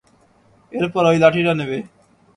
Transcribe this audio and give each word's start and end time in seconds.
এরপর, 0.71 1.03
ঐ 1.05 1.15
লাঠিটা 1.23 1.53
নেবে। 1.59 1.77